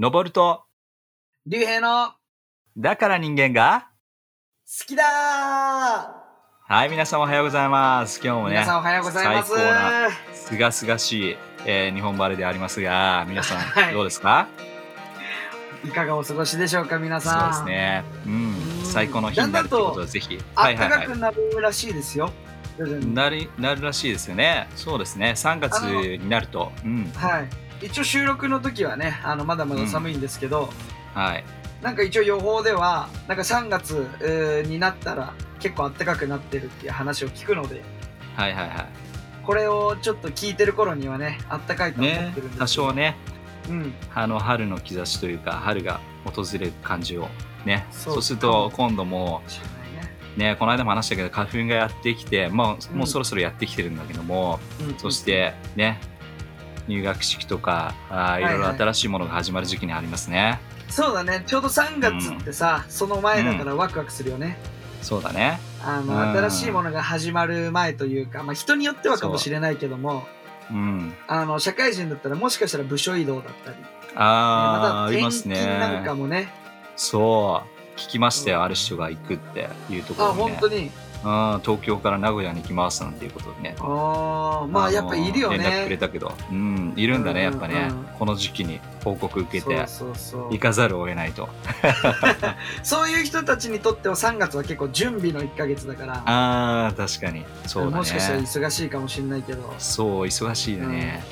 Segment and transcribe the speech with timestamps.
[0.00, 0.62] 登ると、
[1.44, 2.12] 竜兵の好
[2.76, 3.88] だから人間が、
[4.86, 8.20] きだーはい、皆さんおはようございます。
[8.22, 9.48] 今日もね、皆さんおはようございます。
[9.52, 11.36] 最高なすがすがしい、
[11.66, 14.46] えー日本晴れでありますが、皆さん、 はいどうですか？
[15.84, 17.54] いかがお過ごしでしょうか、皆さん。
[17.54, 17.76] そうです。
[17.76, 18.04] ね。
[18.24, 18.32] うん
[18.80, 20.38] うん最高の日になるということで、ぜひ。
[20.54, 22.30] はいはいはいかくなるらしいですよ。
[23.12, 24.68] なりなるらしいですよね。
[24.76, 25.32] そうですね。
[25.36, 26.70] 3月になると。
[26.84, 27.12] うん。
[27.16, 27.67] はい。
[27.82, 30.70] 一応収録の時はね、あのまだまだ寒いんですけど、
[31.14, 31.44] はい。
[31.82, 37.82] なんか一応予報では、なんか3月えーになったら結構暖かくなってるっていう話を聞くので、
[38.34, 38.86] はいはいは
[39.44, 41.94] これをちょっと聞いてる頃にはね、暖かいい。
[41.94, 43.16] と思っねてるんですけど多少ね、
[43.68, 43.94] うん。
[44.14, 47.28] あの春の兆しというか、春が訪れる感じを
[47.64, 47.86] ね。
[47.90, 49.42] そうすると、今度も、
[50.36, 50.50] ね。
[50.50, 56.00] ね、この間も話したけど、花粉がやってきて、もううんもうそろそろやってきてるんだけども、うんそし、てね、
[56.88, 60.58] 入学式とか、あーいろいろ新しいものが始まる時期にありますね。
[60.88, 64.58] そうだね、ちょうど3月ってさ、その前だからワクワクするよね。
[65.02, 65.60] そうだね。
[65.84, 70.26] あの、うん新しいものが始まる前というか、まあ人によってはかもしれないけども、
[70.70, 71.14] うん。
[71.28, 73.76] あの、社会人だったらもしかしたら部署移動だったり、
[74.14, 76.14] あー、またあります転勤なんねか。
[76.14, 76.52] もね、
[76.96, 77.98] そう。
[77.98, 80.44] 聞きましたよ、うんある人が行くっていうとこあ、ろにね。
[80.52, 80.90] 本当に。
[81.24, 83.76] うん、東京から名古屋に行きますなんていうことでね。
[83.80, 85.96] ああ、まあやっぱいるよ連絡くれね。
[85.98, 88.04] たけど、うん、いるんだね、やっぱねうんうんうん。
[88.18, 91.48] この時期に報告受けて、そうそうそう行かざるを得ないと。
[92.82, 97.44] そういう人たちにとっては3月は結構準備の1ヶ月だから、あー、確かに。
[97.66, 97.96] そうだね。
[97.96, 101.24] もしかしたら忙しいかもしれないけど、そう、忙しいよね。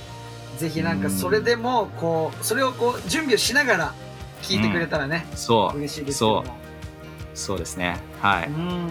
[0.59, 3.95] ぜひなんかそれでも、こう、それをこう、準備をしながら
[4.43, 6.45] 聞いてくれたらね、そう、嬉しいですけども。
[7.35, 7.99] そうですね。
[8.21, 8.47] はい。
[8.49, 8.89] うん。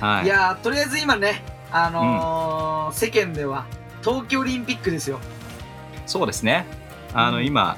[0.00, 0.24] はい。
[0.24, 3.66] いやーとりあえず今ね、あのー世間では
[4.02, 5.20] 東京オリンピックですよ。
[6.06, 6.66] そうですね。
[7.12, 7.76] あの、うん今、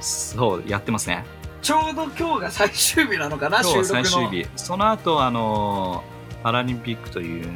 [0.00, 1.24] そう、やってますね。
[1.60, 3.84] ちょうど今日が最終日なのかな、今日。
[3.84, 4.46] 最終日。
[4.56, 6.02] その後、あの、
[6.42, 7.46] パラリンピックという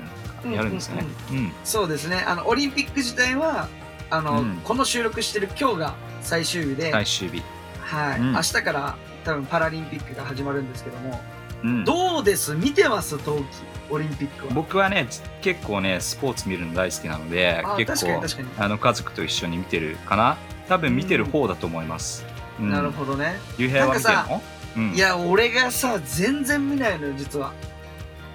[0.53, 1.05] やるんですよね。
[1.31, 1.53] うん。
[1.65, 2.25] そうですね。
[2.27, 3.69] あの、オリンピック自体は、
[4.11, 7.43] あの、うんこの収録してる今日が最終日で、最終日。
[7.81, 11.21] はい、うん明日から多分パラリンピックが始まるんですけども、
[11.67, 11.85] うん。
[11.85, 12.55] どうです？
[12.55, 13.19] 見てます？
[13.19, 13.45] 冬季
[13.91, 14.53] オリンピックは。
[14.55, 15.09] 僕はね、
[15.43, 18.23] 結構ね、スポーツ見るの大好きなのであ、結構。
[18.59, 20.37] あの、家族と一緒に見てるかな。
[20.69, 22.25] 多分見てる方だと思います。
[22.61, 23.39] うんなるほどね。
[23.59, 24.43] ゆうへいは見てるの？
[24.77, 24.95] うん。
[24.95, 27.53] いや、俺がさ、全然見ないのよ、実は。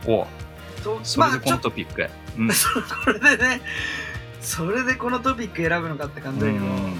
[0.05, 0.27] お
[0.83, 2.09] とそれでこのトピック。
[2.37, 2.47] うん。
[3.05, 3.61] これでね、
[4.41, 6.93] それでこのトピック選ぶのかって感じだけど、うん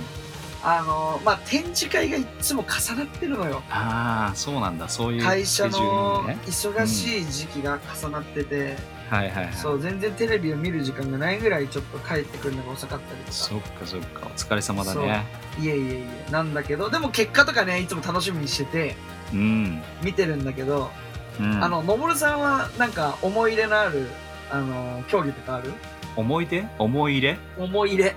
[0.63, 3.63] あの、まあ、展示会がいつも重なってるのよ。
[3.69, 4.87] ああ、そうなんだ。
[4.87, 6.23] そういう会社の。
[6.45, 8.77] 忙しい時期が重なってて、
[9.09, 9.53] はいはいはい。
[9.53, 13.31] そう、全然テレビを見る時間がないぐらいちょっと帰ってくるのが遅かったりとか。
[13.31, 14.27] そっかそっか。
[14.27, 15.25] お疲れ様だね。
[15.59, 18.95] いえいえいえ、なんだけど、でも結果とかね、いつも楽しみにしてて、
[19.33, 19.81] うん。
[20.03, 20.91] 見てるんだけど、
[21.39, 24.07] うんあの、のぼるさんはなんか思い入れのある、
[24.51, 25.73] あの、競技とかある？
[26.15, 26.65] 思い出？
[26.77, 27.37] 思い入れ？
[27.57, 28.15] 思い入れ。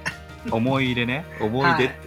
[0.50, 1.24] 思い入れね。
[1.40, 2.03] 思い出って。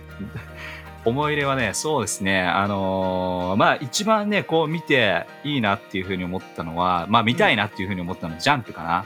[1.06, 2.42] 思い入れはね、そうですね。
[2.42, 9.06] あのーまあ一番ね、こう見ていいなっていうふうに思ったのは、まあ見たいなっていうふうに思ったのはジャンプかな。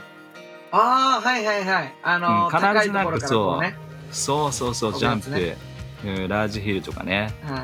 [0.72, 1.94] ああ、はいはいはい。
[2.02, 3.76] あの、うん必ずなんかころからこうね。
[4.10, 5.30] そうそうそう、ジャンプ、
[6.04, 7.32] うんラージヒルとかね。
[7.44, 7.62] はい。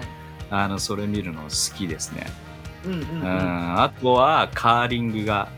[0.50, 2.26] あの、それ見るの好きですね。
[2.84, 3.22] ううんうんうん。
[3.22, 5.48] ん、あとはカーリングが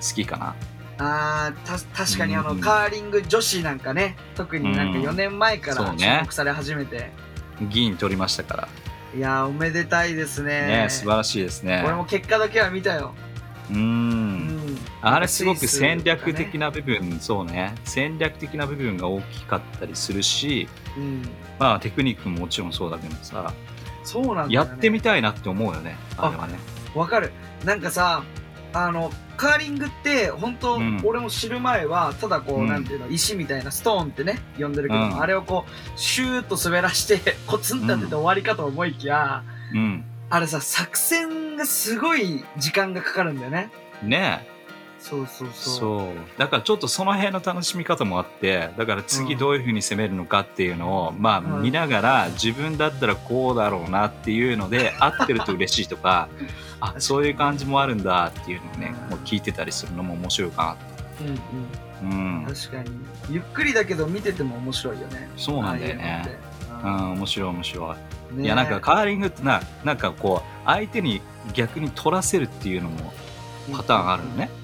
[0.00, 0.54] 好きかな。
[1.02, 5.04] あーた確かにあの、うんカーリング女子なんかね特になんかうん。
[5.04, 7.10] 4年前から注目され始めて、
[7.70, 8.68] 銀取りましたから。
[9.14, 10.66] いやーおめでたいですね。
[10.66, 11.82] ね、素晴らしいですね。
[11.84, 13.14] 俺も結果だけは見たよ、
[13.70, 13.74] う。
[13.74, 14.56] うん。
[14.74, 21.22] ん、あれすごく戦略的な、な部分、そうね、戦略的な部分が大きかったりするし、うん、
[21.58, 23.52] まあテクニックももちろんそうだけどさ、
[24.04, 26.58] そうなんね、やってみたいなって思うよね、あれはね。
[26.94, 27.32] わかる。
[27.64, 28.22] なんかさ
[28.74, 31.00] あのカーリングって本当、うん。
[31.04, 32.68] 俺も知る前はただこう、うん。
[32.68, 35.20] なんていうの石みたいなストーンってね呼んでるけど、うん。
[35.20, 39.42] あれをこうシューッと滑らして コツンって当てて終わりかと思いきや、
[39.74, 40.04] うん。
[40.30, 43.70] あれさ作戦がすごい時間がかかるんだよね。
[44.02, 44.51] ねそう
[45.02, 46.38] そうそうそう。
[46.38, 56.28] だからちょっとその辺の楽しみ方もあって、だから次どういうふうに攻めるのかっていうのを、まあうん見ながら自分だったらこうだろうなっていうので、合ってると嬉しいとか、
[56.80, 60.76] あ、そういう感じもあるんだっていうのをね、もう聞いてたりするのも面白いか
[61.20, 62.44] うんうん。
[62.44, 62.46] な。
[62.46, 62.54] うん。
[62.54, 62.90] 確かに。
[63.30, 65.28] ゆっくりだけど見てても面白いよね。
[65.36, 66.38] そうなんだよね。
[66.84, 67.96] うん、面白い面白い。
[68.32, 68.44] てね。
[68.44, 71.20] いやなんかカーリングってななんかこう相手に
[71.52, 73.12] 逆に取らせるっていうのも
[73.72, 74.61] パターンあるのね、ああ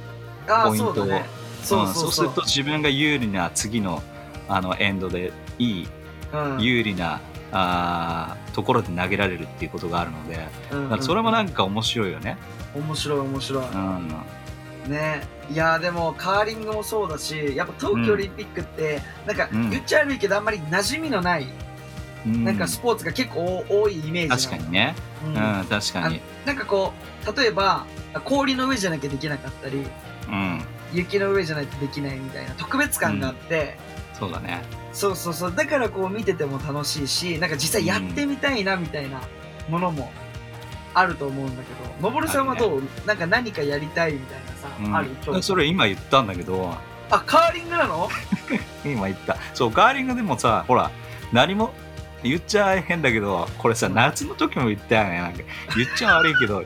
[0.49, 0.95] ポイントを。
[0.95, 1.27] そうだね。
[1.63, 2.13] そうそうそう。
[2.13, 4.03] すると自分が有利な次の
[4.49, 5.89] あのエンドでいい
[6.33, 6.61] うん。
[6.61, 7.21] 有利な
[7.53, 12.37] あーところで投げられるっていうことがあるので、うんそれもなんか面白いよね。
[12.75, 14.09] 面白い面白い、うん。
[14.89, 15.27] ね。
[15.51, 19.71] いやーでもカーリングもそうだしやっぱ冬季オリンピックって、なんかうん。
[19.71, 21.47] 言っちゃ悪いけどあんまり馴染みのない、
[22.27, 22.45] うん。
[22.45, 24.95] なんかスポーツが結構多いイメージ確かにね。
[25.25, 25.37] ううんん、
[25.69, 26.21] 確かに。
[26.45, 26.93] なんかこ
[27.27, 27.87] う例えば
[28.25, 29.87] 氷の上じゃなきゃできなかったりうん。
[30.93, 33.77] 雪の上じゃないとできないみたいな特別感があって、
[34.19, 34.63] そうだね。
[34.93, 35.55] そうそうそう。
[35.55, 39.21] だからこう見てても楽しいしなんか実際やってみたいなみたいな
[39.69, 40.11] ものも
[40.95, 44.97] あると思うんだけどのぼるさんはどう、なんか何かやりたいみたいなさ、うん。
[44.97, 45.03] あ
[45.37, 45.43] る？
[45.43, 46.75] それ今言ったんだけど、
[47.11, 48.09] あカーリングなの？
[48.85, 49.37] 今言った。
[49.55, 50.91] そう、カーリングでもさ、ほら、
[51.33, 51.73] 何も、
[52.23, 55.19] 言っちゃ変だけど、これさ、夏の時も言ったよね。
[55.21, 55.43] なんか
[55.77, 56.65] 言っちゃ悪いけど、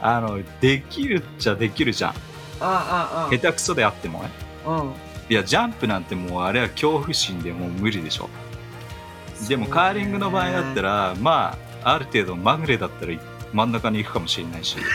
[0.00, 2.14] あの、できるっちゃできるじゃん。
[2.60, 4.30] あああ下手くそであってもね。
[4.66, 4.92] あうん。
[5.28, 8.28] いや、ジャンプなんてもうあれは恐怖心でもう無理でしょ。
[9.48, 13.12] でもカーリングの場合だったらら、まあ、ある程度まぐれだったら
[13.52, 14.76] 真ん中に行くかもしれないし。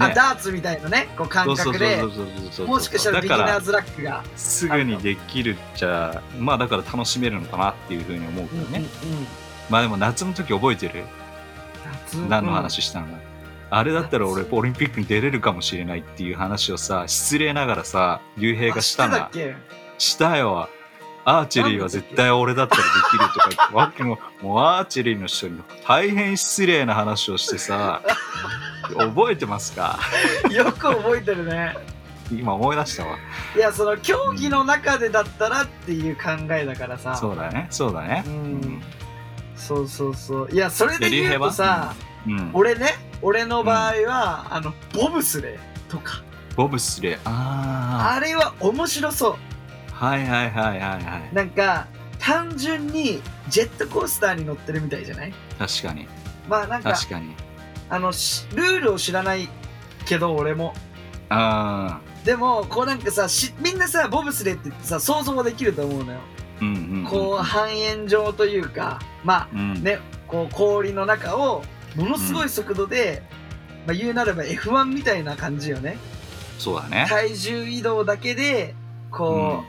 [0.00, 2.02] あダーツみたいなねこう感覚で
[2.66, 4.22] もしかしたらビギナーズラックが。
[4.36, 9.26] すぐにできるっちゃまあだから楽しめるのかなっていうふうに思うけどね、うんうんうん。
[9.70, 11.04] まあでも夏の時覚えてる？
[12.06, 13.06] 夏何の話したの？
[13.06, 13.12] か、
[13.70, 19.30] あれだったら俺オリンピックに出れるかもしれないっていう話をさ失礼ながらさ竜兵がしたな。
[19.98, 20.68] したよ。
[21.24, 28.00] アーチェリーは絶対俺だったらできるとか言って わけももうアーチェリーの人に大変失礼な話をしてさ
[28.96, 29.98] 覚えてますか？
[30.50, 31.76] よく覚えてるね。
[32.32, 33.18] 今思い出したわ。
[33.56, 37.14] いやその競技の中でだったらっていう考えだからさ。
[37.16, 37.66] そうだね。
[37.70, 38.22] そうだね。
[38.26, 38.82] うん。
[39.56, 40.48] そうそうそう。
[40.50, 41.94] いやそれで言うとさ、
[42.26, 46.22] うん、俺ね俺の場合は、あのボブスレーとか。
[46.56, 47.18] ボブスレー。
[47.24, 49.38] ああれは面白そ
[49.92, 51.86] あはいはいはいはいはうなんか
[52.18, 55.30] 単純にジェットコースターに乗ってるみたいじゃない？
[55.30, 56.08] い確かに。
[56.48, 57.34] まあなんか確かに。
[57.90, 59.48] あのしルールを知らない
[60.06, 60.74] けど俺も。
[61.30, 66.18] ああでもこうなんかさしみんなさボブスレーって言ってさ想像はできると思うのよ、
[66.60, 67.04] うんうんうん。
[67.04, 69.82] こう半円状というかまあうん。
[69.82, 71.62] ねこう氷の中を
[71.98, 73.22] ものすごい速度で、
[73.86, 75.98] まあ、言うなれば F1 みたいな感じよね。
[76.58, 77.06] そうだね。
[77.08, 78.74] 体重移動だけで
[79.10, 79.64] こ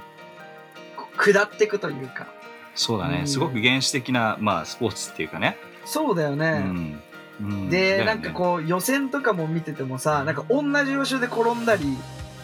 [1.18, 2.28] う、下っていくというか。
[2.76, 3.28] そうだね、うん。
[3.28, 5.58] すごく原始的な、まあ、スポーツっていうかね。
[5.86, 7.02] そうだよね、うん。
[7.42, 7.70] うん。
[7.70, 8.06] で、ね。
[8.06, 11.98] なんかこう予選とかも見ててもさなんか同じ場所で転んだり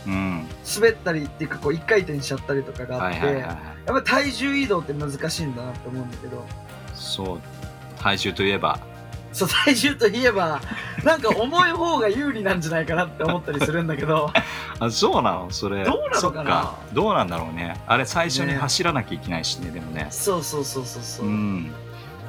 [0.07, 3.47] うん、滑ったりっていうかこう一回転しちゃったりとかがあって、はいはいはいはい。
[3.47, 6.45] やっぱり体重移動って難しいんだなって思うんだけど。
[6.93, 7.41] そう、
[7.99, 8.79] 体重といえば、
[9.35, 10.61] そう体重といえば
[11.03, 14.31] なんか重い方が有利なんじゃないかなって思ったりするんだけど
[14.79, 15.47] あ、そうなの？
[15.51, 15.83] それ。
[15.83, 16.71] どうなのかな？
[16.93, 17.79] どうなんだろうね。
[17.85, 20.07] あれ、最初にね走らなきゃいけないしね、でもね。
[20.09, 21.73] そうそうそうそうそうう、ん。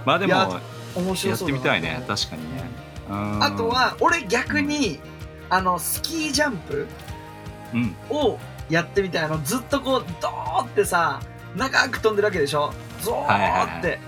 [0.05, 0.57] まあでも、
[0.97, 2.65] 面白ってみたいね、確かにね。
[3.09, 4.99] うんあと、は俺逆に
[5.49, 6.89] あのスキージャンプ
[7.73, 8.39] うん、を
[8.69, 11.21] やってみたいあのずっとこうドーってさ
[11.55, 12.73] 長く飛んでるわけでしょ？
[13.01, 14.01] ゾーって、はいはいはい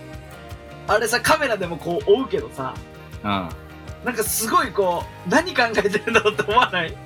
[0.90, 2.87] あれさカメラでもこう追うけどさうん。
[3.22, 6.96] なんかすごいこう何考えてるんだろうって思わない？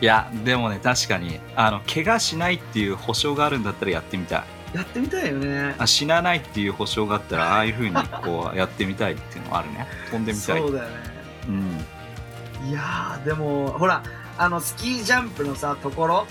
[0.00, 4.44] いや、でもね、確かに、あの、怪我しないっていう保証があるんだったらやってみたい。
[4.74, 9.86] やってみたいよねあ死なないっていう保証があったら、ああいう風にこうやってみたいっていうのはあるね。
[10.10, 10.60] 飛んでみたい。
[10.60, 10.94] そうだよね
[11.48, 11.50] う
[12.64, 12.68] ん。
[12.68, 14.02] いやーでもほら
[14.38, 16.26] あのスキージャンプのさところ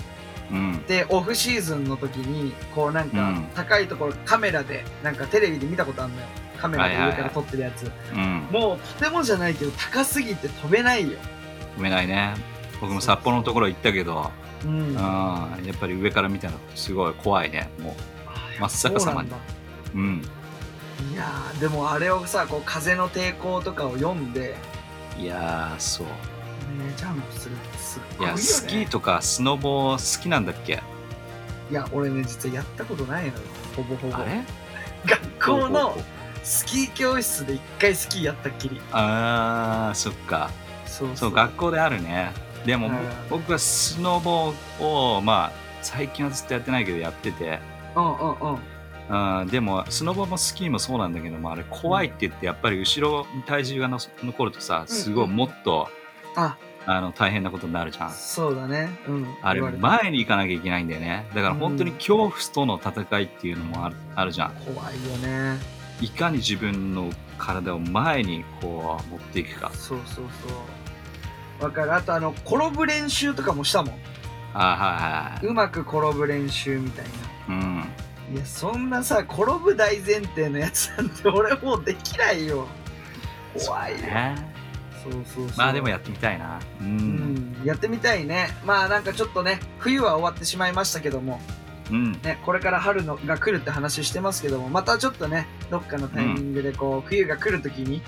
[0.49, 0.83] うん。
[0.87, 6.27] でオフシーズンの時にこうなんかうん高いところカメラでなんかテレビで見たことあるんだよ
[6.61, 8.47] カメラで上から撮ってるやつ、うん。
[8.51, 11.17] もうとてもじゃないけど高すぎて飛べないよ。
[11.77, 12.35] 止めないね。
[12.79, 14.31] 僕も札幌のところ行ったけど、
[14.63, 14.89] うん。
[14.89, 17.69] うん、やっぱり上から見たらすごい怖いね。
[17.79, 17.95] も
[18.59, 19.29] 真っ逆さまに。
[19.29, 19.35] そ
[19.93, 20.21] うなん。
[21.13, 24.55] いやーでもあれをさこう風の抵抗とかを読んで、
[25.17, 26.05] いやー、そう。
[26.07, 26.13] ね、
[26.95, 28.39] ジャンプするってすっごいよね。
[28.39, 30.81] いや、スキーとかスノボ好きなんだっけ？
[31.71, 33.33] いや俺ね実はやったことないのよ。
[33.75, 34.17] ほぼほぼ。
[34.17, 34.43] あれ？
[35.05, 35.97] 学校の
[36.43, 38.81] スキー教室で一回スキーやったっきり。
[38.91, 40.49] あー、そっか。
[40.85, 42.31] そうそう、学校であるね。
[42.65, 42.93] でも、うん
[43.29, 47.59] 僕はスノボを、まあ、最近はずっとやってないけどやってて、
[47.95, 48.47] うんうんう
[49.11, 49.41] ん。
[49.41, 55.89] うん、でもスノボもスキーもそうなんだけどもあれ怖いって言ってやっぱり後ろに体重がの残るとさすごいもっと、
[56.35, 56.57] あ。
[56.87, 58.11] あの大変なことになるじゃん。
[58.11, 58.89] そうだね。
[59.07, 59.35] うん。
[59.41, 61.27] あれ前に行かなきゃいけないんだよね。
[61.35, 64.53] だから本当に恐怖との戦いっていうのもあるあるじゃん。
[64.55, 69.71] 怖いよねいかに自分の体を前にこう持っていくか。
[69.73, 70.25] そうそう
[71.59, 71.63] そう。
[71.63, 71.93] わかる。
[71.93, 73.95] あとあの転ぶ練習とかもしたもん。
[74.53, 77.05] あはいはいうまく転ぶ練習みたい
[77.47, 77.55] な。
[77.55, 77.63] はい
[78.29, 78.35] うん。
[78.35, 82.67] いやそんなさ転ぶ大前提のやつなんて俺もうできないよ。
[83.65, 83.97] 怖いよ。
[83.99, 84.51] ね。
[85.03, 85.57] そうそうそう。
[85.57, 86.59] まあでもやってみたいな。
[86.81, 86.83] う。
[86.83, 88.49] うんんやってみたいね。
[88.65, 91.39] まあなんかちょっとね冬は終わってしまいましたけども。
[91.91, 92.11] うん。
[92.21, 98.01] ねこれから春のが来るって話してますけどもまたちょっとねどっかのタイミングでこう、冬が来るときに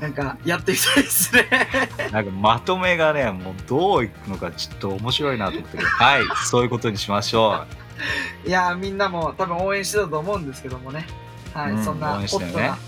[0.00, 1.46] なんかやってみたいですね
[2.12, 7.64] なんかまとめがね、もうどういくのかちょっと面白いなと思ったけど、はい、そういうことにしましょ
[8.46, 11.06] いやーみんなも多分応援してたと思うんですけどもね。
[11.54, 12.78] はい、うんそんな応援ホットしてたよね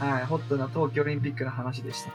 [0.00, 2.10] な、はいホットな東京オリンピックの話でした。
[2.10, 2.12] う。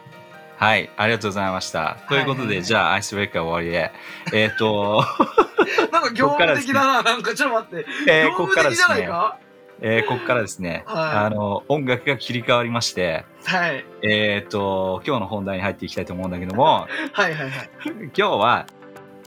[0.57, 1.97] はい、ありがとうございました。
[2.07, 2.47] ということで、はい。
[2.47, 3.91] はいはいじゃあアイスブレイクは終わりで、
[4.31, 5.03] えっ、と、
[5.91, 7.85] なんか業務的だななんかちょっと待って。
[8.07, 9.37] えー、業ここからです務的じゃないね、か？
[9.81, 11.03] えー、ここからですね、はい。
[11.25, 13.85] あの、音楽が切り替わりまして、はい。
[14.01, 17.69] えっ、と、今日の本題に入っていきたいと思うんだけども、 はいはいはい。
[17.89, 18.65] 今日は、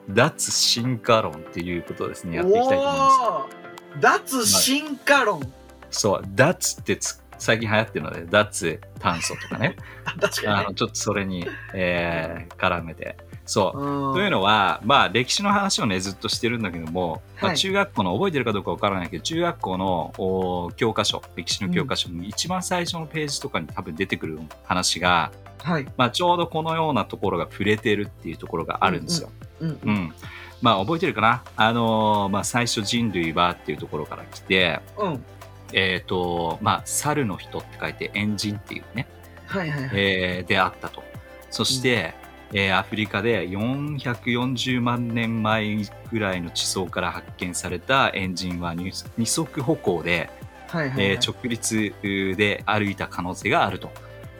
[0.08, 4.00] 脱進化論っていうことをですね、やっていきたいと思います。
[4.00, 5.52] 脱進化論、
[5.90, 9.76] そう、脱ってつ最近流行ってるので、脱炭素とかね、
[10.20, 10.52] 確かにね。
[10.52, 13.16] あのちょっとそれに、えー絡めて。
[13.46, 13.80] そう。
[13.80, 14.14] うん。
[14.14, 17.56] というのは、まあ、歴史の話をね、ずっとしてるんだけども、まあ、はい。
[17.56, 25.86] 中学校の、覚えてるかどうかわからないけど、中学校のお教科書、歴史の教科書の一番最初のページとかに多分出てくる話が、はい。
[25.96, 29.30] まあ、ちょうどこのようなところが触れてるっていうところがあるんですよ。
[29.60, 30.14] うんうん。
[30.62, 31.44] まあ、覚えてるかな？
[31.56, 35.24] あのーまあ、最初人類はっていうところから来て、うん。
[35.72, 39.06] えっ、と、まあ、猿の人って書いて、エンジンっていうね、
[39.46, 41.02] はいはいはい、えーであったと。
[41.50, 42.14] そして、
[42.52, 45.78] えーアフリカで440万年前
[46.10, 50.30] ぐらいの地層から発見されたエンジンは二二足歩行で、
[50.68, 51.04] はいはいはい。
[51.12, 51.94] えー直立
[52.36, 53.90] で歩いた可能性があると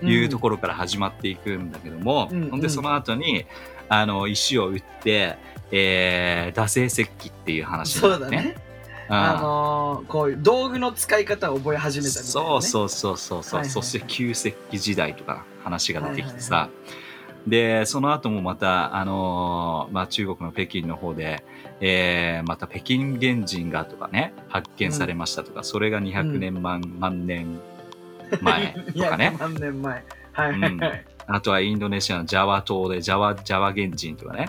[0.03, 3.47] いうところから始まっていくんだけども、うんほんでその後に
[3.89, 5.37] あの石を打って、
[5.71, 8.57] えー、惰性石器っていう話そうだね。
[9.09, 12.33] ああのーこういう道具の使い方を覚え始めたみたいな、ね。
[12.33, 13.71] そうそうそうそうそう、はいはいはい。
[13.71, 16.71] そして旧石器時代とか話が出てきてさ、はいは
[17.47, 21.45] でその後もまた、あのーまあ、中国の北京の方で、
[21.81, 27.61] えーまた北京原人がとかね発見されましたとか、それが200年万,、万年
[28.41, 29.33] 前とかね。
[29.39, 30.05] いや何年前。
[30.33, 30.61] はい。
[30.61, 31.05] はいはい。
[31.29, 34.49] あとはインドネシアのジャワ島でジャワジャワ原人とかね。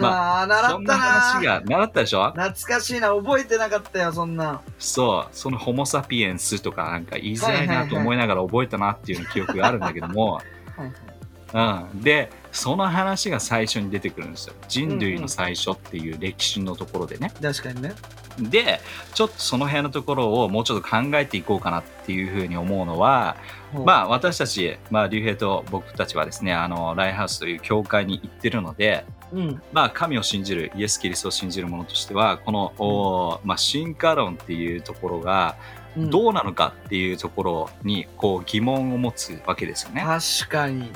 [0.00, 2.32] ああ、習ったな話が習ったでしょ？
[2.32, 3.08] 懐かしいな。
[3.14, 4.60] 覚えてなかったよ、そんな。
[4.78, 10.42] そう、そのホモ・サピエンスとかなんか言いづらいなとはいはいはい思いながら覚えたなっていう記憶があるんだけども、は
[10.80, 11.94] いはい。
[11.94, 17.92] うん、でその話が最初に出てくるんですよ人類の最初っていう歴史のところでね、確かにね。
[18.38, 18.80] で
[19.14, 23.36] ちょっとその辺のところをもうちょっと考えていこうかなっていうふうに思うのは
[23.84, 29.62] まあ私たち、まあ、竜兵と僕たちはですねあのライハウスという教会に行ってるのでうん。
[29.72, 35.56] まあ、神を信じるイエス・キリストを信じる者としてはこの、おまあ、進化論っていうところが
[35.96, 40.02] うんどうなのかっていうところにこう疑問を持つわけですよね。
[40.02, 40.90] 確かに。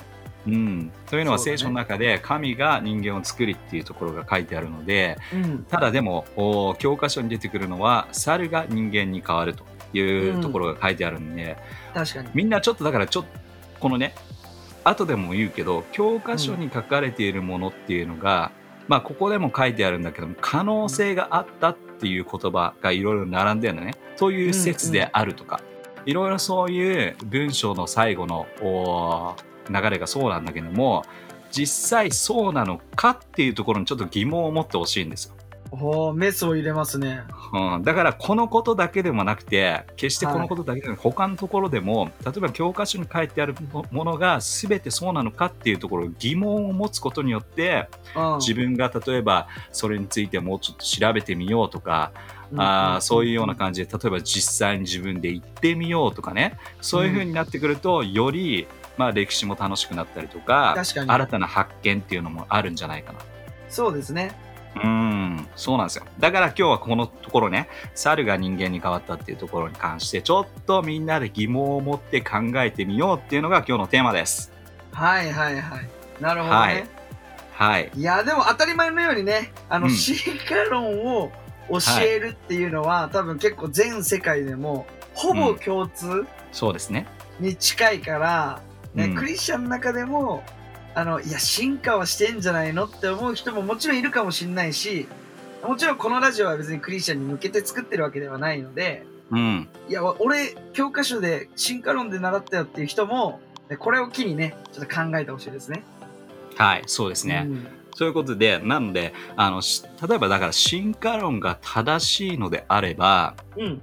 [0.47, 5.65] うん、というのは聖書の中で神が人間を作りっていうところが書いてあるのでうん。
[5.65, 9.65] ただでもお教科書に出てくるのは猿が人間に変わると
[9.97, 11.57] いうところが書いてあるんで、
[11.95, 12.29] 確かに。
[12.35, 13.29] みんなちょっとだからちょっと
[13.79, 14.15] このね
[14.85, 18.51] 後でも言うけど教科書に書かれているものっていうのが、
[18.89, 25.61] まあここでも書いてあるんだけども可能性があったっていう言葉がいろいろ並んでるのねという説であるとか、
[26.05, 29.37] いろいろそういう文章の最後のお
[29.69, 31.05] 流れがそうなんだけども
[31.51, 35.35] 実際そうなのかっていうところにちょっと疑問を持ってほしいんですよ。
[35.75, 37.23] おお、メスを入れますね。
[37.55, 43.55] うん、だからこのことだけでもなくて決してこのことだけでもなく、他のところでも例えば教科書に書いてある
[43.91, 48.37] ものが全てそうなのかっていうところ疑問を持つことによってうん。
[48.37, 52.13] 自分が例えばそれについてもうちょっと調べてみようとか、
[52.57, 58.67] あーそういうような感じで例えば実際に自分で行ってみようとかねそういう風になってくるとより、
[58.97, 61.11] まあ、歴史も楽しくなったりとか確かに。
[61.11, 63.21] 新たな発見っていうのもあるんじゃないかな。
[63.69, 64.33] そうですね。
[64.75, 66.05] うん、そうなんですよ。
[66.19, 74.51] だから今日はこのところね、猿が人間に変わったっていうところに関して、ちょっとみんなで疑問を持って考えてみようっていうのが今日のテーマです。
[74.93, 75.89] はいはいはい。
[76.21, 76.59] なるほどね。
[76.59, 77.03] はい
[77.53, 77.91] はい。
[77.95, 81.31] いやでも当たり前のようにねあの、うん進化論を
[81.69, 87.07] 教えるっていうのは、多分結構全世界でもほぼ共通そうですね。
[87.41, 88.61] に近いから、
[88.95, 90.43] ねうんクリスチャンの中でも
[90.95, 95.07] あのいや進化はしてんじゃないのって思う人ももちろんいるかもしれないし
[95.67, 99.69] もちろんこのラジオは別にクリスチャンに向けて作ってるわけではないのでうん。
[99.89, 105.83] いや俺教科書で進化論で習ったよっていう人もねこれを機にねちょっと考えてほしいですね。
[106.57, 107.45] はい、そうですね。
[107.47, 113.83] うんそういうことで、なので、あの、し例えばだから進化論が正しいのであれば、うん。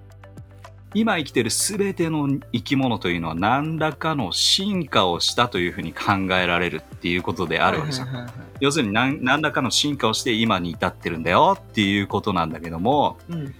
[0.93, 8.07] 今生きてる全ての生き物というのは何らかの進化をしたというふうに考えられるっていうことであるわけですよ。
[8.07, 13.55] はいはいはい要するに何何らかの進化をして今に至ってるんだよっていうことなんだけども、うん。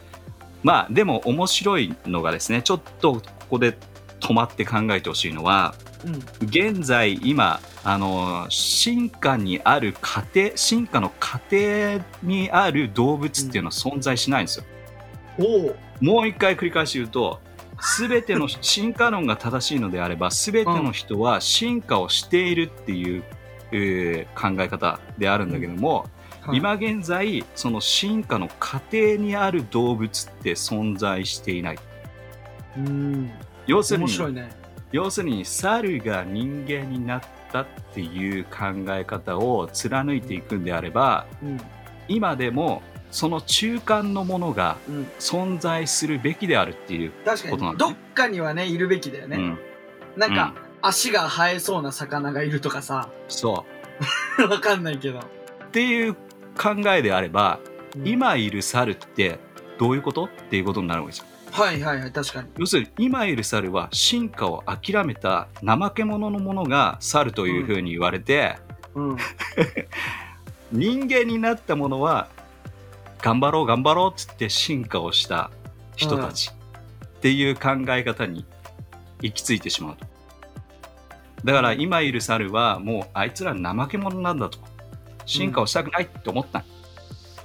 [0.61, 3.21] まあでも面白いのがですね、ちょっとこ
[3.51, 3.77] こで
[4.19, 5.73] 止まって考えてほしいのは、
[6.05, 6.47] うん。
[6.47, 14.65] 現在今あの進化にある過程進化の過程にある動物っていうのは存在しないんですよ。
[15.37, 15.88] おお。
[16.01, 17.39] もう一回繰り返し言うと
[17.99, 23.23] 全ての進化論が正しいのであれば全ての人は進化をしているっていう、
[23.71, 26.05] えー考え方であるんだけども、
[26.41, 31.79] はい、今現在その進化の過程にある動物って存在していない。
[32.77, 33.31] うん。
[33.67, 34.49] 要するにね。
[34.91, 41.59] 要するに猿が人間になったっていう考え方を貫いていくんであればうん。
[42.07, 45.07] 今でもその中間のものがうん。
[45.19, 49.37] 存在するべきであるっていう、確かに、ことなんだねどっかにはね、いるべきだよね。
[49.37, 49.59] うん、
[50.15, 53.65] なんか、足が生えそうな魚がいるとかさ、そ
[54.49, 55.19] わかんないけど。
[55.19, 55.21] う
[55.65, 56.13] っていう
[56.57, 57.59] 考えであれば
[57.95, 59.39] うん、今いる猿って
[59.79, 60.25] どういうこと？
[60.25, 62.49] っていうことになるわけですよはいはいはい、確かに。
[62.57, 68.57] 要するに今いる猿は進化を諦めた怠け者のものが猿というふうに言われて、
[68.93, 69.17] うん。
[70.71, 72.27] 人間になったものは
[73.21, 75.51] 頑張ろう頑張ろうっつって進化をした
[75.95, 76.51] 人たち
[77.05, 78.45] っていう考え方に
[79.21, 80.05] 行き着いてしまうと。
[81.43, 84.59] だから今いる猿はもうあいつら怠け者なんだと。
[85.25, 86.63] 進化をしたくないって思った。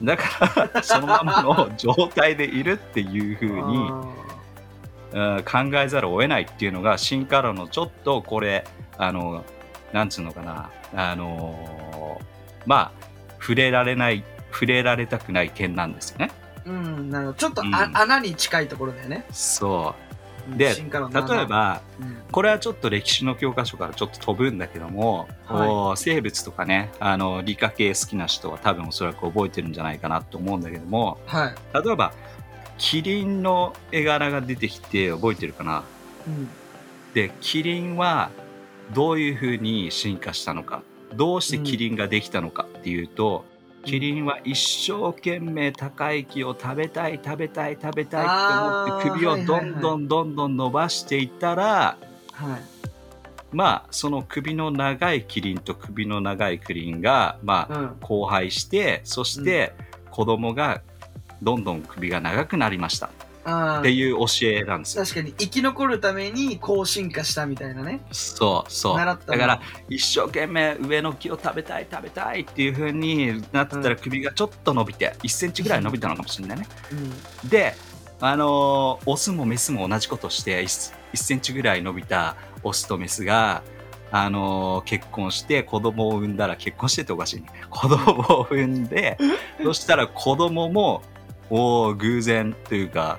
[0.03, 3.91] だからそのままの状態でいるっていうふうに
[5.13, 8.65] うん考えざるを得ないっていうのが進化論のちょっとこれ
[8.99, 9.45] あの
[9.93, 12.21] なんつうのかなあの
[12.67, 13.05] まあ
[13.39, 14.25] 触れられない
[14.55, 16.31] 触れられたくない点なんですよね。
[16.65, 17.39] うん、なるほど。
[17.39, 19.27] ちょっとあ、うん穴に近いところだよね。
[19.31, 20.01] そう
[20.55, 31.55] んで例え、ばうんこれはちょっと歴史の教科書からちょっと飛ぶんだけども、はい生物とかねあの理科系好きな人は多分おそらく覚えてるんじゃないかなと思うんだけどもはい。
[31.85, 32.13] 例えば
[32.77, 35.83] キリンの絵柄が出てきて覚えてるかな？
[36.27, 36.49] うん。
[37.15, 38.31] でキリンは
[38.93, 40.83] どういうふうに進化したのか？
[41.15, 43.45] どうしてキリンができたのかっていうと、
[43.85, 44.59] キリンは一
[44.91, 51.99] 生懸命高い木を食べたい食べたい食べたいって思って首をどんどんどんどん伸ばしていったら、
[52.33, 52.61] はい。
[53.53, 57.97] まあその首の長いキリンと首の長いキリンがまあうん。
[58.01, 59.75] 交配してそして
[60.11, 60.83] 子供が
[61.43, 63.11] どんどん首が長くなりました
[63.45, 65.05] っていう教えなんですよ。
[65.05, 68.01] 確かに生き残るためにこう進化したみたいなね。
[68.11, 68.97] そうそう。
[68.97, 76.67] 習っただから、一生懸命上の木を食べたい食べたいっていう風になってたら首がちょっと伸びて1センチぐらい伸びたのかもしれないね。
[77.43, 77.49] うん。
[77.49, 77.75] で、
[78.21, 83.63] あのーオスもメスも同じことして1、1センチぐらい伸びたオスとメスが、
[84.11, 87.49] あのー結婚して子供を産んだら結婚してっておかしいね。
[87.69, 89.19] 子供を産んで、
[89.63, 91.03] そしたら子供も、
[91.51, 93.19] おー偶然というか、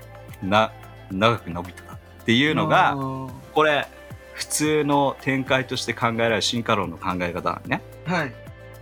[0.49, 0.71] な、
[1.11, 3.87] 長く伸びたっていうのが、あこれ
[4.33, 8.33] 普通の展開として考えられる進化論の考え方なのねーはい。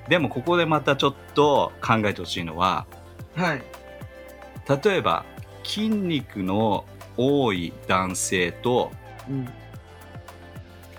[0.10, 2.86] でもここでまたちょっと考えてほしいのは
[3.36, 3.64] はい。
[4.84, 5.26] 例えば
[5.64, 6.86] 筋肉の
[7.18, 8.92] 多い男性と
[9.30, 9.50] うん。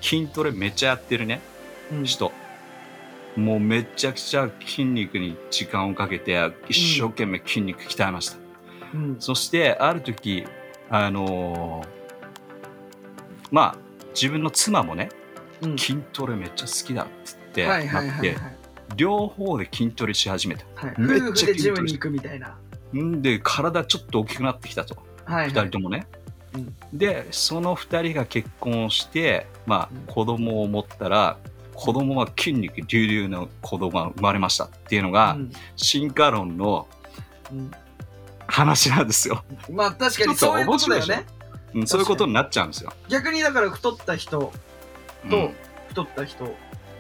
[0.01, 1.41] 筋トレめっちゃやってるね
[1.93, 2.05] うん。
[2.05, 2.31] 人
[3.37, 8.37] もうめちゃくちゃ筋肉に時間をかけて一生懸命筋肉鍛えました、
[8.95, 9.17] うん。
[9.19, 10.47] そしてある時
[10.89, 11.87] あのー
[13.51, 13.77] まあ
[14.15, 15.11] 自分の妻もね
[15.63, 15.79] うん。
[15.79, 18.37] 筋トレめっちゃ好きだっつってはいはいなってはい。
[18.37, 18.57] はい。
[18.97, 20.65] 両方で筋トレし始めた。
[20.75, 22.57] はい、めっちゃジムに行くみたいな。
[22.97, 24.97] んで体ちょっと大きくなってきたと。
[25.25, 26.07] はい、2人ともね、
[26.55, 26.75] うん。
[26.93, 29.99] でその2人が結婚してまうん。
[30.09, 31.39] あ子供を持ったら
[31.75, 35.53] 子供は筋肉隆々の子供が生まれましたっていうのがうん。
[35.77, 36.87] 進化論の
[37.51, 37.71] うん
[38.47, 41.25] 話なんですよ、まあ確かにそういうことだよね。
[41.75, 44.53] うん、そういうことになっちゃうんですよ、逆にだから太った人
[45.25, 45.31] うん。
[45.31, 45.51] と
[45.89, 46.45] 太った人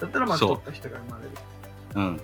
[0.00, 1.30] だったらまあ太った人が生まれる。
[1.94, 2.00] う。
[2.00, 2.20] ん、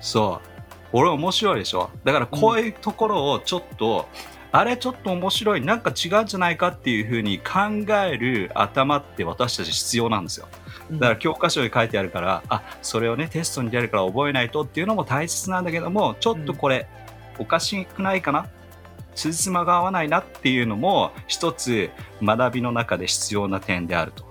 [0.00, 0.48] そう。
[0.92, 1.90] 俺面白いでしょ？
[2.04, 4.08] だからこういうところをちょっと、
[4.50, 10.48] あれちょっと面白いなんか違うんじゃないかっていうふうに考える頭って私たち必要なんですよ。
[10.90, 10.98] うん。
[10.98, 16.86] だから教科書に書いてあるからあそれをねテストに出るから覚えないとっていうのも大切なんだけどもちょっとこれ、
[17.38, 18.46] おかしくないかな？
[19.14, 21.90] 辻褄が合わないなっていうのも一つ
[22.22, 24.24] 学びの中で必要な点であると。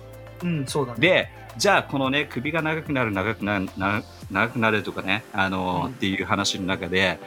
[0.44, 1.00] うん、そうだね。
[1.00, 5.92] でじゃあこのね首が長くなる長くなるな長くなるとかねあのーうん。
[5.92, 7.20] っていう話の中で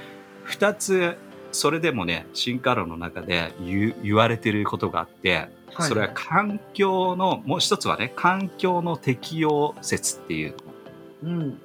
[0.47, 1.17] 2つ
[1.53, 3.53] それでもね進化論の中で
[4.03, 5.89] 言われてることがあってはい。
[5.89, 10.55] それは環境のもう一つはね環境の適応説っていう
[11.23, 11.61] うん。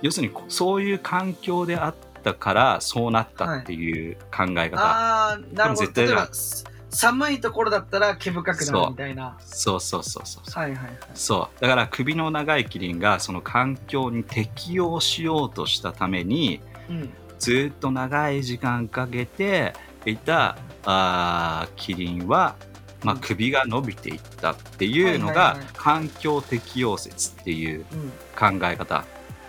[0.00, 1.94] 要するにこそういう環境であっ
[2.32, 5.80] たからそうなったっていう考え方、ああ、なるほど。
[5.82, 9.36] 絶対例えば、す寒いところだったら毛深くなそうるみたいな。
[9.40, 10.96] そうそうそうそうはいはいはい。
[11.14, 17.10] そうだから首の長いキリンがその環境に適応しようとしたためにうん。
[17.38, 19.72] ずっと長い時間かけて
[20.06, 22.56] いたあーキリンは、
[23.04, 28.10] まあ、うん首が伸びていったっていうのがはいはいはい環境適応説っていううん。
[28.34, 29.04] 考え方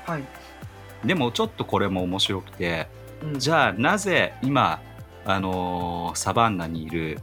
[0.05, 0.23] はい。
[1.05, 2.87] でもちょっとこれも面白くて
[3.23, 3.39] うん。
[3.39, 4.81] じゃあなぜ今、
[5.25, 7.21] あのーサバンナにいる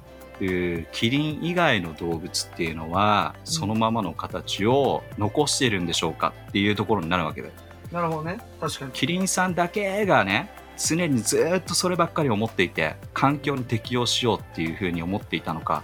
[0.93, 7.51] キリン以外の動物っていうのはうんそのままの形を残してるんでしょうかっていうところになるわけで
[7.93, 8.39] なるほどね。
[8.61, 8.91] 確かに。
[8.93, 15.83] キリンさんだけがね常にずっとそればっかり思っていて環境に適応しようっていうふうに思っていたのか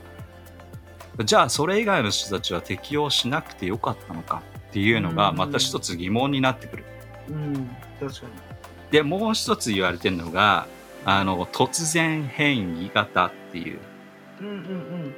[1.25, 6.85] じゃあそれ以外の人たちは適応しなくてよかったのかっていうのがうんまた一つ疑問になってくる。
[7.29, 7.71] うん。
[8.01, 8.33] 確かに。
[8.91, 10.67] でもう一つ言われてるのが
[11.05, 13.79] あの突然変異型っていう
[14.41, 15.15] うんうんうん。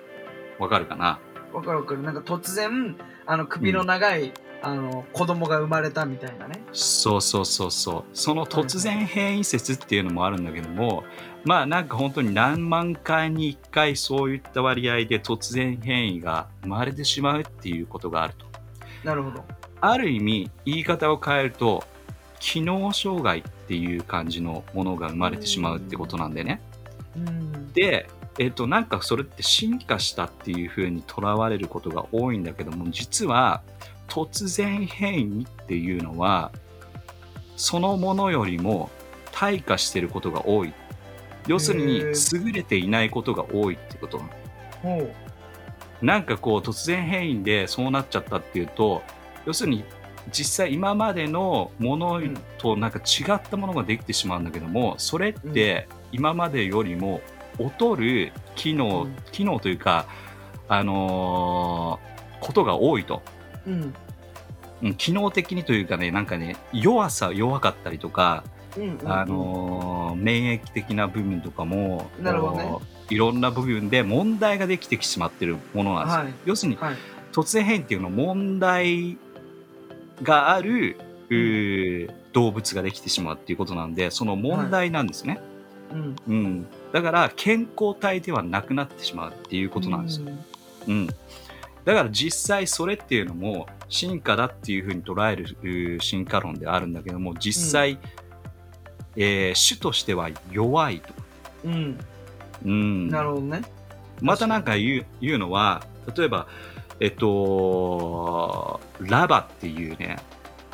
[0.58, 1.18] わかるかな？
[1.52, 2.02] わかるわかる。
[2.02, 6.62] なんか突然、あの首の長い、あの子供が生まれたみたいなね。
[6.72, 11.04] そうそうそうそうその突然変異説っていうのもあるんだけども、
[11.44, 18.46] まあなんか本当に何万回に1回そういった割合で突然変異が生まれてしまうっていうことがあると
[19.04, 19.44] なるほど。
[19.80, 21.84] ある意味言い方を変えると
[22.44, 26.60] 機能障害っていう感じのものが生まれてしまうってことなんでね
[27.16, 27.72] うん。
[27.72, 28.06] で
[28.38, 33.62] えっとなんかそれって進化したっていう風にとらわれることが多いんだけども実は
[34.08, 36.52] 突然変異っていうのは
[37.56, 38.90] そのものよりも
[39.32, 40.74] 退化してることが多い
[41.46, 44.20] 要するに優れていないことが多いってこと。
[46.02, 49.02] なんかこう突然変異でそうなっちゃったっていうと
[49.46, 49.84] 要するに
[50.32, 52.36] 実際今までのものうん。
[52.58, 57.20] となんか違ったものができてしまうんだけどもそれって今までよりも
[57.58, 59.16] 劣る機能、うん。
[59.32, 60.06] 機能というか
[60.68, 63.22] あのーことが多いと、
[63.66, 63.94] うん。
[64.82, 68.44] うん機能的にというかねなんかね弱さ弱かったりとか。
[69.04, 72.68] あのー免疫的な部分とかもなるほどね。
[73.08, 76.32] いろんな部分で問題ができてしまってるものなんですよ、はい。
[76.46, 76.94] 要するにはい。
[77.32, 79.16] 突然変異っていうのは問題
[80.22, 80.96] がある、
[82.32, 85.40] 動物ができてしまうっていうことなんでその問題なんですね、
[85.92, 86.16] うん。
[86.26, 90.20] うん、だから健康体ではなくなってしまうっていうことなんです。
[90.20, 90.26] よ、
[90.88, 91.14] うん、だ
[91.94, 97.98] から実際それっていうのも進化だっていうふうに捉える進化論であるんだけども実際、
[99.16, 101.14] えー種としては弱いと、
[101.64, 101.98] うん。
[102.64, 103.62] うん、なるほどね。
[104.20, 105.84] またなんか言う言うのは
[106.16, 106.46] 例えば
[107.00, 110.18] えっとラバっていうね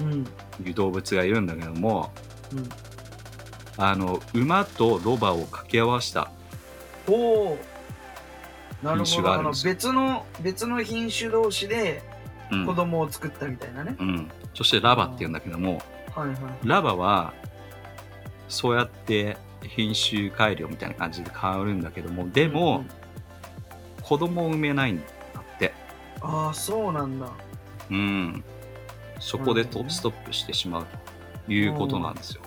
[0.00, 0.26] うん。
[0.64, 2.12] いう動物がいるんだけども
[2.52, 2.68] うん。
[3.76, 6.30] あの馬とロバを掛け合わせた
[7.08, 7.58] おお。
[8.82, 12.02] なる品種があるんですよ別の別の品種同士で
[12.50, 13.96] うん子供を作ったみたいなね。
[13.98, 15.82] うん、そしてラバっていうんだけども
[16.14, 16.36] はいはい。
[16.64, 17.32] ラバは
[18.48, 23.00] そうやって品種改良みたいな感じで変わるんだけどもでも、うん
[24.02, 25.04] 子供を産めないんだ
[26.20, 27.28] ああそうなんだ。
[27.90, 28.44] うん。
[29.18, 29.88] そこでなるほどね。
[29.88, 30.86] とストップしてしまう
[31.46, 32.42] ということなんですよ。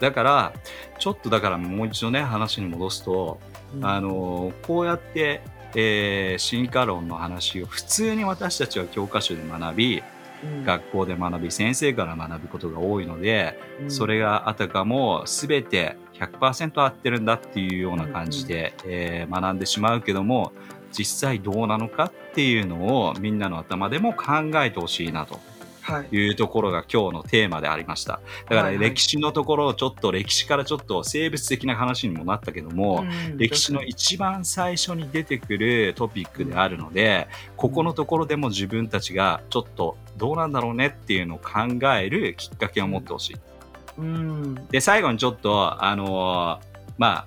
[0.00, 0.52] だから
[0.98, 3.40] ちょっとだからもう一度ね話に戻すと
[3.74, 3.84] うん。
[3.84, 5.42] あのこうやって、
[5.74, 10.02] えー進化論の話を普通に私たちは教科書で学び
[10.44, 10.64] うん。
[10.64, 13.90] 学校で学び先生から学ぶことが多いので、うん。
[13.90, 20.52] それがあたかも全て100%合ってるんだっていうような感じで、えー学んでしまうけども
[20.92, 25.40] 実際どうなのかっていうのをみんなの頭でも考えてほしいなと。
[25.82, 26.16] はい。
[26.16, 28.20] いうところが今日のテーマでありました。
[28.44, 28.90] だからはいはい。
[28.90, 33.36] 歴史のところをちょっと歴史からちょっと生物的な話にもなったけども、うん。
[33.36, 37.26] 歴史の一番最初に出てくるトピックであるので、
[37.56, 43.36] ここのところでも自分たちがちょっとどうなんだろうねっていうのを考えるきっかけを持ってほしい。
[43.98, 44.54] うん。
[44.70, 47.26] で、最後にちょっと、あのーま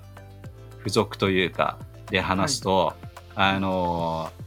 [0.78, 1.78] 付属というか、
[2.10, 2.94] で話すと、
[3.36, 4.46] あのー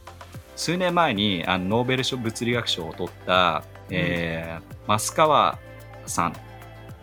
[0.56, 5.58] 数年前にあのノーベル賞物理学賞を取った、えー増川
[6.04, 6.34] さん、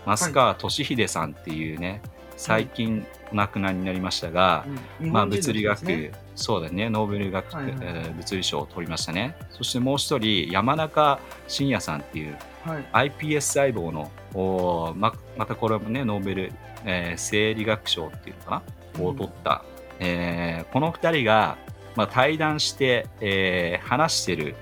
[0.06, 2.02] 増川俊秀さんっていうね、
[2.36, 4.66] 最近お亡くなりになりましたが、
[5.02, 5.12] うん。
[5.12, 7.76] まあ、物理学、ねそうだね、ノーベル学、はいはい。
[7.82, 9.36] えー物理賞を取りましたね。
[9.50, 13.10] そしてもう一人、山中伸也さんっていうはい。
[13.12, 16.52] iPS 細胞の、おーままたこれもね、ノーベル、
[16.86, 18.62] えー生理学賞っていうのか
[19.00, 19.64] な、を取った、
[20.00, 21.58] えーこの二人が、
[21.98, 24.56] まあ、対談して、えー話してる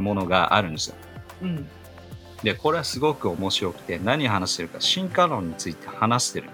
[0.00, 0.94] ものがあるんですよ。
[1.42, 1.68] うん
[2.42, 6.48] で、これはすごく面白くて、何話してるか、進化論について話してる。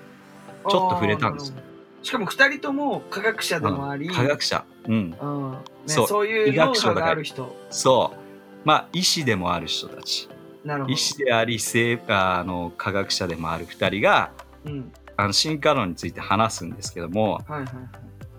[0.67, 1.57] ちょっと触れたんですよ
[2.03, 4.65] しかも二人とも科学者でもあり、科学者。
[4.87, 5.15] うん。
[5.21, 8.19] うんね、そそうういう医学賞だからがある人そう。
[8.65, 10.29] まあ、医師でもある人たち。
[10.65, 14.31] なるほど医師であり、生あの科学者でもある二人が、
[14.65, 17.69] うんあの進化論について話すんですけども、はいはい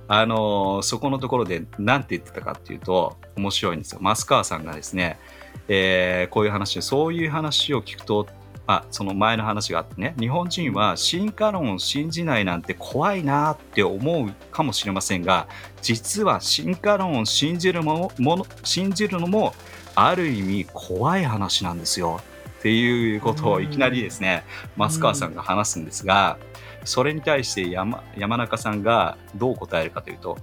[0.07, 3.99] あのそこのところで何て言ってたかっていうと面白いんですよ。
[4.01, 5.19] 増川さんがですね、
[5.67, 8.27] えーこういう話でそういう話を聞くと
[8.67, 15.47] あその前の話があってね日本人は進化論を信じないなんて怖いなって思うかもしれませんが
[15.81, 19.53] 実は進化論を信じるもの信じるのも
[19.93, 22.21] ある意味怖い話なんですよ
[22.65, 24.43] っていうことをいきなりですね
[24.75, 26.39] 増川さんが話すんですが
[26.83, 30.39] それに対して山山中さんがどう答えるかというと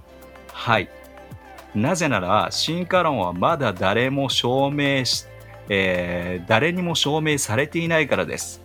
[0.53, 0.89] はい。
[1.75, 5.25] なぜなら進化論はまだ誰も証明し、
[5.67, 8.61] えー誰にも証明されていないからです。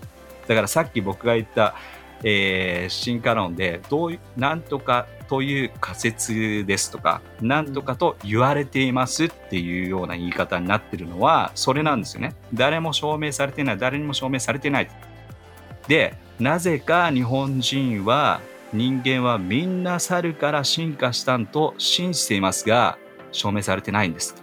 [0.47, 1.75] だからさっき僕が言った、
[2.23, 12.35] えー進化論でどういなんとかという仮説ですとかなんとかと言われていますっていうような言い方になってるのはそれなんですよね。
[12.55, 14.91] 誰も証明されていない誰にも証明されていない。
[15.87, 18.41] でなぜか日本人は
[18.73, 22.99] 人間はみんな猿から進化したんと信じていますが
[23.33, 24.35] 証明されてないんです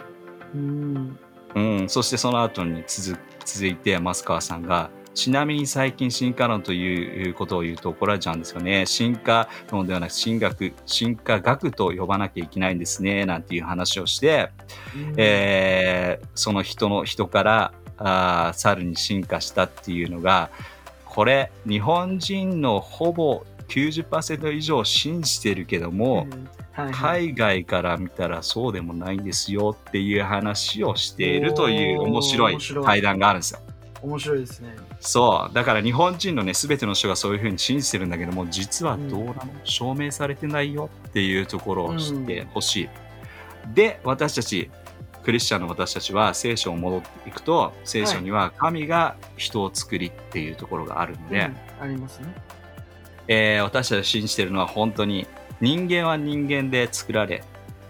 [0.54, 1.18] うん。
[1.54, 8.84] うん、そしてその後に続続いて増川さんがちなみに最近進化論ということを言うと怒られちゃうんですよね。
[8.84, 14.50] 進化論ではなく進学進化学と呼ばなきゃいけないんですねなんていう話をして、
[14.94, 15.14] うん。
[15.16, 20.50] えーその人の人からあー猿に進化したっていうのが
[21.06, 26.48] これ日本人のほぼ90%以上信じてるけども、うん。
[26.72, 27.28] はいはい。
[27.28, 32.58] 海外から見たらそうでもないんですよっていう話をしているという面白い。
[32.84, 33.60] 対談があるんですよ。
[34.02, 34.76] 面白いですね。
[35.00, 35.54] そう。
[35.54, 42.88] だから日本人のね、すべての人がそういうふうに信じてるんだけども、実はどうなの、証明されてないよっていうところを知ってほしい。
[43.74, 44.70] で、私たち、
[45.24, 52.28] クリスチャンの私たちは聖書を戻っていくと、聖書には神が人を作りっていうところがあるので、うんありますね。
[53.28, 55.26] えー私たちが信じてるのは本当に
[55.60, 57.42] 人間は人間で作られ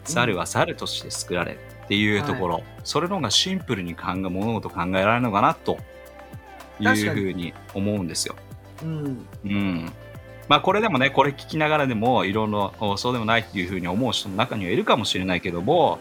[0.05, 5.79] 猿は猿として作られっていうところ、それの方がシンプルに考え物事考えられるのかなと
[6.85, 8.37] いうふうに思うんですよ。
[8.83, 9.27] うん。
[9.45, 9.93] うん。
[10.49, 15.99] まあこれでもねこれ聞きながらでもいろいろおそうでもないっていうふうに思う人の中にはいるかもしれないけども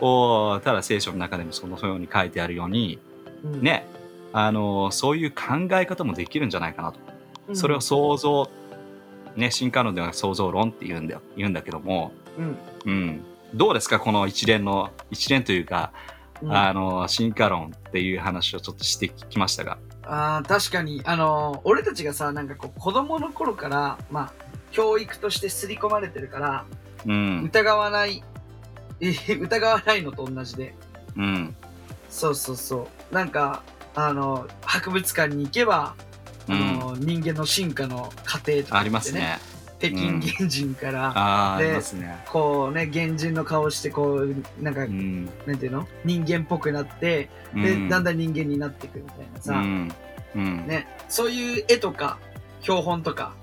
[0.00, 2.98] おただ聖書の中でもそのように書いてあるように
[3.44, 3.62] うん。
[3.62, 3.86] ね
[4.32, 6.98] あのそういう考え方もできるんじゃないかなと。
[7.48, 7.56] うん。
[7.56, 8.50] それを想像、
[9.34, 11.22] ね、進化論では想像論って言うんだよ。
[11.38, 12.58] 言うんだけども、うん。
[12.84, 13.20] うん、
[13.54, 15.92] どうですかこの一連の一連というか、
[16.42, 16.52] うん。
[16.52, 21.02] あの進化論っていう話をちょっとしてきましたが、あー確かに。
[21.04, 24.32] あのー俺たちがさなんかこう子供の頃からまあ
[24.70, 26.64] 教育として刷り込まれてるから
[27.06, 27.42] うん。
[27.44, 28.22] 疑わない
[29.00, 30.74] え疑わないのと同じで。
[31.16, 31.56] うん。
[32.08, 33.14] そうそうそう。
[33.14, 33.62] なんか
[33.94, 35.94] あの博物館に行けば、
[36.48, 39.38] うん、あの人間の進化の過程とかありますね。
[39.78, 42.24] 北京原人から、あーあでね。
[42.26, 45.26] こうね原人の顔してこうなんか、うん。
[45.46, 45.86] なんていうの？
[46.04, 47.88] 人間っぽくなってで、うん。
[47.88, 49.92] だんだん人間になっていくみたいなさ、うん。
[50.34, 50.66] うん。
[50.66, 50.88] ね。
[51.08, 52.18] そういう絵とか
[52.62, 53.34] 標本とか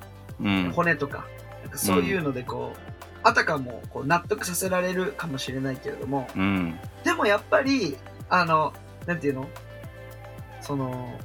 [0.41, 0.71] うん。
[0.75, 1.25] 骨とか
[1.61, 2.79] なんかそういうのでこう、
[3.23, 6.79] あたかもこう納得させられるかもしれないけれどもうん。
[7.03, 7.95] でもやっぱり
[8.29, 8.73] あの
[9.05, 9.47] なんていうの？
[10.61, 11.19] その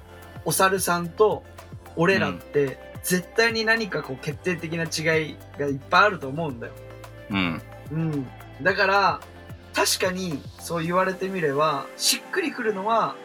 [0.45, 1.45] お猿さんと
[1.97, 6.73] 俺らって、絶対に何かこう決定的な違いがいっぱいあると思うんだよ。
[7.31, 8.27] うんうん。
[8.63, 9.21] だから、
[9.75, 13.17] 確かにそう言われてみれば、しっくりくるのは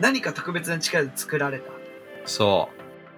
[0.00, 1.70] 何か特別な力で作られた。
[2.26, 2.70] そ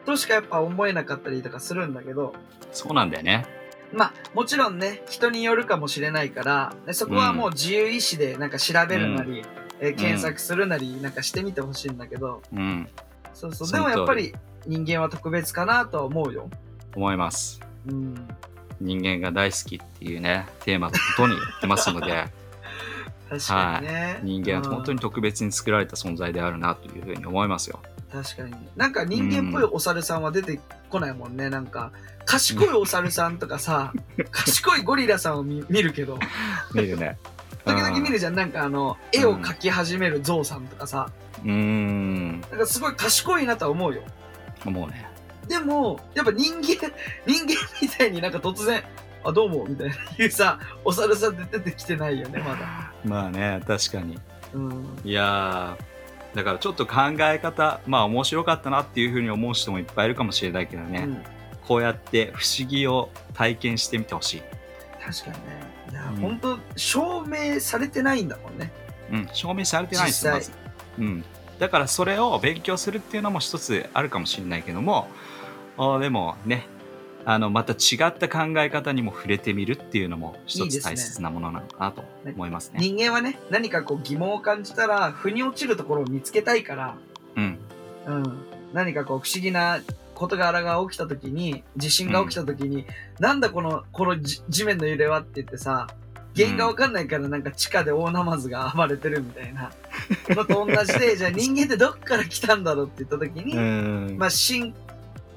[0.03, 2.35] うとしかやっぱ思えなかったりとかするんだけど、
[2.73, 3.47] そうなんだよね。
[3.95, 9.45] まあもちろんね、人によるかもしれないから、でそこはもう自由意志でなんか調べるなり、
[9.81, 12.87] えー検索するなりなんかしてみてほしいんだけど、うん
[13.33, 13.73] そうそう。
[13.73, 14.35] でもやっぱり
[14.67, 16.49] 人間は特別かなとは思うよ。
[16.95, 17.61] 思います。
[17.89, 18.29] うん。
[18.81, 22.27] 人間が大好きっていうねテーマのことにやってますので
[23.31, 24.21] 確かにね。
[24.23, 24.97] 人間は本当に。
[24.97, 27.81] に特別に作られた存在であるなというふうに思いますよ。
[28.13, 28.55] 確かに。
[28.77, 31.49] なんか人間っぽいお猿さんは出てこないもんね。
[31.49, 31.93] なんか、
[32.27, 33.93] 賢いお猿さんとかさ、
[34.31, 36.19] 賢いゴリラさんを見見るけど、
[36.75, 37.19] 見るね。
[37.65, 38.35] 時々見るじゃん。
[38.35, 41.09] なんかあの、絵を描き始めるゾウさんとかさ、
[41.43, 42.41] うーん。
[42.43, 44.03] なんかすごい賢いなとは思うよ。
[44.71, 45.07] もうね。
[45.49, 46.93] でも、やっぱ人間、
[47.27, 48.83] 人間みたいになんか突然、
[49.25, 52.93] あ、どうも、みたいな言うさ、お猿さん出てきてないよね、まだ。
[53.05, 54.19] まあね、確かに。
[54.55, 55.01] うん。
[55.05, 61.01] いやー、だからちょっと考え方、まあ面白かったなっていうふうに思う人もいっぱいいるかもしれないけどね。
[61.01, 61.23] うん
[61.67, 64.43] こうやって不思議を体験してみてほしい。
[65.03, 65.73] 確かにね。
[65.91, 68.73] いや、うん本当証明されてないんだもんね。
[69.11, 70.53] うん、証明されてないですよ、ま実ず。
[70.99, 71.25] うん。
[71.63, 75.07] だからそれを勉強するっていうのも一つあるかもしれないけども、
[75.79, 76.67] あでもね、
[77.25, 82.03] あの、また違った考え方にも触れてみるっていうのも一つ大切なものなのかなと
[82.35, 82.81] 思いますね。
[82.81, 86.97] 人間はね、何かこう疑問を感じたら、腑に落ちるところを見つけたいから、
[87.37, 87.59] うん。
[88.07, 88.23] うん。
[88.73, 89.83] 何かこう不思議な
[90.17, 92.87] 事柄が起きた時に、地震が起きた時に、
[93.21, 95.87] なんだこの、このじ地面の揺れはって言ってさ、
[96.37, 99.71] 原因がわかんないからなんか地下で大ナマズが暴れてるみたいな
[100.31, 104.17] のと同じで、 じゃあ人間ってどっから来たんだろうって言った時に、うん。
[104.19, 104.75] まあ進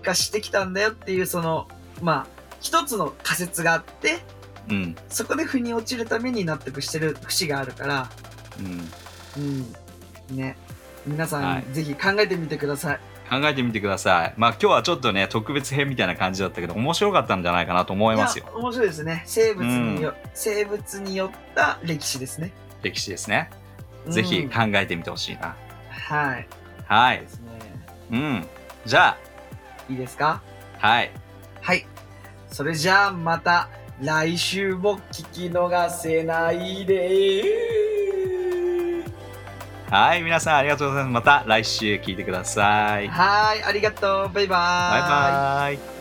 [0.02, 1.68] 化してきたんだよっていうその、
[2.02, 2.28] まあ、
[2.62, 4.20] 一つの仮説があって、
[4.70, 4.96] うん。
[5.10, 8.10] そこで腑に落ちるために納得してる節があるから、
[9.38, 9.44] うん。
[9.44, 10.36] うん。
[10.38, 10.58] ね。
[11.06, 13.00] 皆さん、はいぜひ考えてみてください。
[13.30, 14.34] 考えてみてください。
[14.38, 19.24] まあ今日はちょっとね、特別編みたいな感じだったけど、面白かったんじゃないかなと思いますよ面白いですね。
[19.26, 22.52] 生物によ、生物によった歴史ですね。
[22.82, 23.50] 歴史ですね。
[24.08, 25.56] ぜひうん考えてみてほしいな。
[25.90, 26.48] はい。
[26.86, 27.28] はいで。
[27.28, 27.50] すね。
[28.12, 28.48] うん。
[28.86, 29.18] じゃ
[29.90, 30.42] いいですか？
[30.82, 31.12] あ、はい。
[31.62, 31.86] はい。
[32.50, 33.70] それじゃあまた
[34.02, 37.44] 来週も聞き逃せないで
[39.90, 41.14] はい、皆さんありがとうございます。
[41.14, 43.08] また来週聞いてください。
[43.08, 44.30] はい、ありがとう。
[44.30, 45.02] バイバーイ。
[45.02, 45.95] バイバイ。